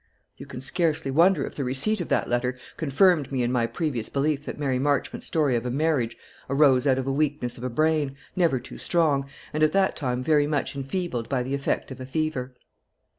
"You 0.35 0.47
can 0.47 0.61
scarcely 0.61 1.11
wonder 1.11 1.45
if 1.45 1.53
the 1.53 1.63
receipt 1.63 2.01
of 2.01 2.07
that 2.07 2.27
letter 2.27 2.57
confirmed 2.75 3.31
me 3.31 3.43
in 3.43 3.51
my 3.51 3.67
previous 3.67 4.09
belief 4.09 4.45
that 4.45 4.57
Mary 4.57 4.79
Marchmont's 4.79 5.27
story 5.27 5.55
of 5.55 5.63
a 5.63 5.69
marriage 5.69 6.17
arose 6.49 6.87
out 6.87 6.97
of 6.97 7.05
the 7.05 7.11
weakness 7.13 7.55
of 7.55 7.63
a 7.63 7.69
brain, 7.69 8.15
never 8.35 8.59
too 8.59 8.79
strong, 8.79 9.27
and 9.53 9.61
at 9.61 9.73
that 9.73 9.95
time 9.95 10.23
very 10.23 10.47
much 10.47 10.75
enfeebled 10.75 11.29
by 11.29 11.43
the 11.43 11.53
effect 11.53 11.91
of 11.91 12.01
a 12.01 12.07
fever." 12.07 12.55